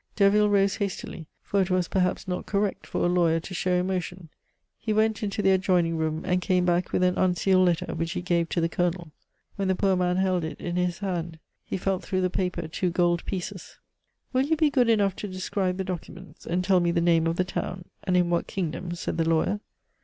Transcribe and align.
Derville 0.15 0.49
rose 0.49 0.77
hastily, 0.77 1.27
for 1.43 1.61
it 1.61 1.69
was 1.69 1.87
perhaps 1.87 2.27
not 2.27 2.47
correct 2.47 2.87
for 2.87 3.05
a 3.05 3.07
lawyer 3.07 3.39
to 3.41 3.53
show 3.53 3.73
emotion; 3.75 4.29
he 4.79 4.91
went 4.93 5.21
into 5.21 5.43
the 5.43 5.51
adjoining 5.51 5.95
room, 5.95 6.23
and 6.25 6.41
came 6.41 6.65
back 6.65 6.91
with 6.91 7.03
an 7.03 7.19
unsealed 7.19 7.67
letter, 7.67 7.93
which 7.93 8.13
he 8.13 8.21
gave 8.23 8.49
to 8.49 8.59
the 8.59 8.67
Colonel. 8.67 9.11
When 9.57 9.67
the 9.67 9.75
poor 9.75 9.95
man 9.95 10.17
held 10.17 10.43
it 10.43 10.59
in 10.59 10.75
his 10.75 10.97
hand, 10.97 11.37
he 11.63 11.77
felt 11.77 12.01
through 12.01 12.21
the 12.21 12.31
paper 12.31 12.67
two 12.67 12.89
gold 12.89 13.23
pieces. 13.25 13.77
"Will 14.33 14.45
you 14.47 14.57
be 14.57 14.71
good 14.71 14.89
enough 14.89 15.15
to 15.17 15.27
describe 15.27 15.77
the 15.77 15.83
documents, 15.83 16.47
and 16.47 16.63
tell 16.63 16.79
me 16.79 16.89
the 16.89 16.99
name 16.99 17.27
of 17.27 17.35
the 17.35 17.43
town, 17.45 17.85
and 18.03 18.17
in 18.17 18.31
what 18.31 18.47
kingdom?" 18.47 18.95
said 18.95 19.17
the 19.17 19.29
lawyer. 19.29 19.59